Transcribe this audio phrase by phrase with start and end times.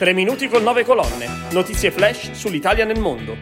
[0.00, 1.26] 3 minuti con 9 colonne.
[1.50, 3.36] Notizie flash sull'Italia nel mondo.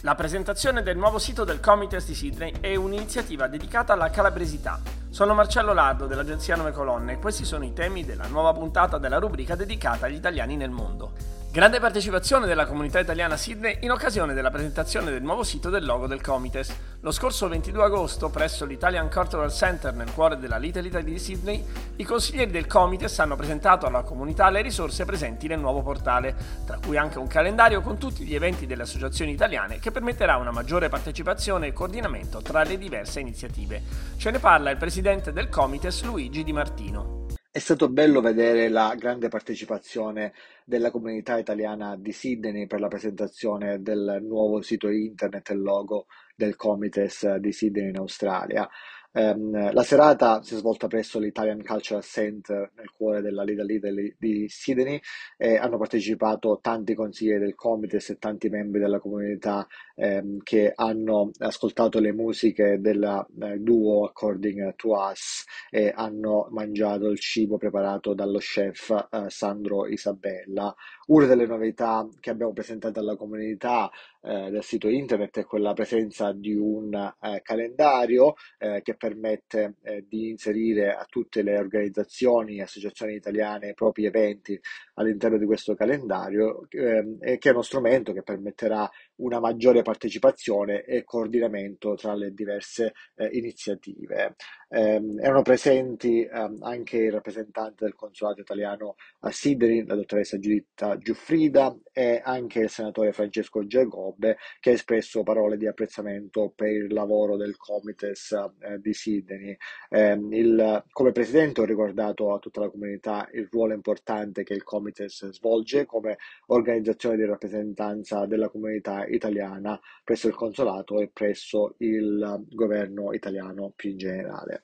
[0.00, 4.80] La presentazione del nuovo sito del Comites di Sydney è un'iniziativa dedicata alla calabresità.
[5.10, 9.18] Sono Marcello Lardo dell'agenzia 9 Colonne e questi sono i temi della nuova puntata della
[9.18, 11.12] rubrica dedicata agli italiani nel mondo.
[11.52, 15.84] Grande partecipazione della comunità italiana a Sydney in occasione della presentazione del nuovo sito del
[15.84, 16.74] logo del Comites.
[17.02, 21.64] Lo scorso 22 agosto, presso l'Italian Cultural Center nel cuore della Little Italy di Sydney,
[21.94, 26.34] i consiglieri del Comites hanno presentato alla comunità le risorse presenti nel nuovo portale,
[26.66, 30.50] tra cui anche un calendario con tutti gli eventi delle associazioni italiane che permetterà una
[30.50, 33.80] maggiore partecipazione e coordinamento tra le diverse iniziative.
[34.16, 37.17] Ce ne parla il presidente del Comites Luigi Di Martino.
[37.58, 40.32] È stato bello vedere la grande partecipazione
[40.64, 46.54] della comunità italiana di Sydney per la presentazione del nuovo sito internet e logo del
[46.54, 48.68] Comites di Sydney in Australia.
[49.10, 54.14] Um, la serata si è svolta presso l'Italian Cultural Center nel cuore della Little Italy
[54.18, 55.00] di Sydney
[55.38, 61.30] e hanno partecipato tanti consiglieri del Comites e tanti membri della comunità ehm, che hanno
[61.38, 68.12] ascoltato le musiche del eh, duo According to Us e hanno mangiato il cibo preparato
[68.12, 70.74] dallo chef eh, Sandro Isabella.
[71.06, 76.32] Una delle novità che abbiamo presentato alla comunità eh, del sito internet è quella presenza
[76.32, 78.34] di un calendario
[78.82, 84.60] che permette eh, di inserire a tutte le organizzazioni e associazioni italiane i propri eventi
[84.94, 90.84] all'interno di questo calendario ehm, e che è uno strumento che permetterà una maggiore partecipazione
[90.84, 94.36] e coordinamento tra le diverse eh, iniziative.
[94.68, 96.28] Eh, erano presenti eh,
[96.60, 102.68] anche i rappresentanti del consolato italiano a Sydney, la dottoressa Giuditta Giuffrida e anche il
[102.68, 108.78] senatore Francesco Giacobbe che ha espresso parole di apprezzamento per il lavoro del Comites eh,
[108.80, 109.56] di Sydney.
[109.90, 114.62] Ehm, il, come presidente ho ricordato a tutta la comunità il ruolo importante che il
[114.62, 122.44] Comites svolge come organizzazione di rappresentanza della comunità italiana presso il consolato e presso il
[122.48, 124.62] governo italiano più in generale.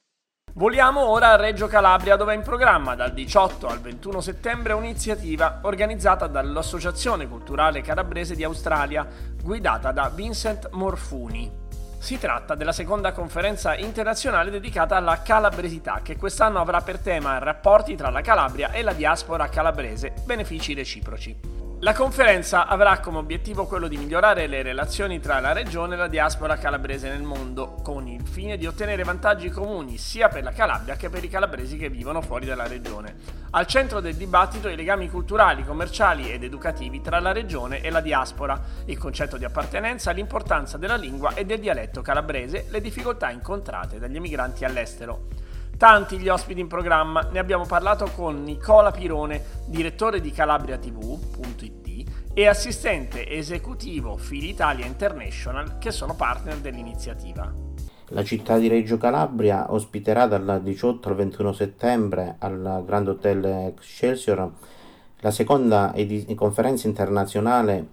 [0.56, 5.58] Voliamo ora a Reggio Calabria dove è in programma dal 18 al 21 settembre un'iniziativa
[5.64, 9.04] organizzata dall'Associazione Culturale Calabrese di Australia
[9.42, 11.63] guidata da Vincent Morfuni.
[12.04, 17.96] Si tratta della seconda conferenza internazionale dedicata alla calabresità che quest'anno avrà per tema rapporti
[17.96, 21.53] tra la Calabria e la diaspora calabrese, benefici reciproci.
[21.84, 26.08] La conferenza avrà come obiettivo quello di migliorare le relazioni tra la regione e la
[26.08, 30.96] diaspora calabrese nel mondo, con il fine di ottenere vantaggi comuni sia per la Calabria
[30.96, 33.16] che per i calabresi che vivono fuori dalla regione.
[33.50, 38.00] Al centro del dibattito i legami culturali, commerciali ed educativi tra la regione e la
[38.00, 43.98] diaspora, il concetto di appartenenza, l'importanza della lingua e del dialetto calabrese, le difficoltà incontrate
[43.98, 45.26] dagli emigranti all'estero.
[45.84, 52.46] Tanti gli ospiti in programma, ne abbiamo parlato con Nicola Pirone, direttore di calabriatv.it e
[52.46, 57.52] assistente esecutivo Fili Italia International, che sono partner dell'iniziativa.
[58.08, 64.52] La città di Reggio Calabria ospiterà dal 18 al 21 settembre al Grand Hotel Excelsior
[65.18, 67.88] la seconda ed- conferenza internazionale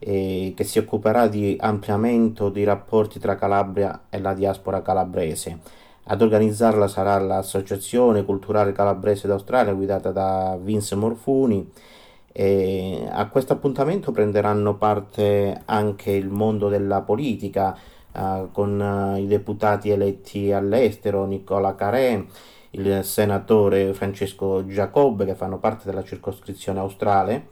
[0.00, 6.22] eh, che si occuperà di ampliamento dei rapporti tra Calabria e la diaspora calabrese ad
[6.22, 11.70] organizzarla sarà l'Associazione Culturale Calabrese d'Australia guidata da Vince Morfuni.
[12.32, 17.76] E a questo appuntamento prenderanno parte anche il mondo della politica
[18.10, 22.24] eh, con eh, i deputati eletti all'estero Nicola Carè,
[22.70, 27.48] il senatore Francesco Giacobbe che fanno parte della circoscrizione australe.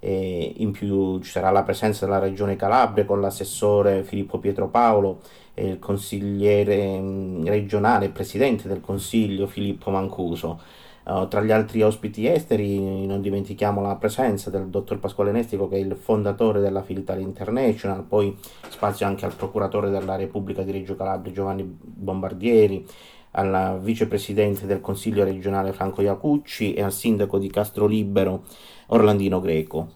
[0.00, 5.20] E in più ci sarà la presenza della regione Calabria con l'assessore Filippo Pietropaolo
[5.62, 10.60] il consigliere mm, regionale presidente del consiglio Filippo Mancuso.
[11.02, 15.76] Uh, tra gli altri ospiti esteri non dimentichiamo la presenza del dottor Pasquale Nestico che
[15.76, 18.36] è il fondatore della Filitalia International, poi
[18.68, 22.86] spazio anche al procuratore della Repubblica di Reggio Calabria Giovanni Bombardieri,
[23.32, 28.44] al vicepresidente del Consiglio regionale Franco Iacucci e al sindaco di Castrolibero
[28.88, 29.92] Orlandino Greco.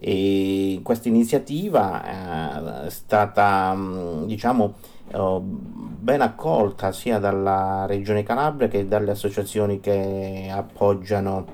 [0.00, 4.74] E questa iniziativa è stata mm, diciamo
[5.12, 11.46] oh, ben accolta sia dalla Regione Calabria che dalle associazioni che appoggiano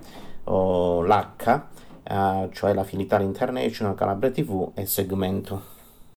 [0.45, 1.63] oh, l'H,
[2.03, 5.74] eh, cioè la Finità International, Calabria TV e Segmento.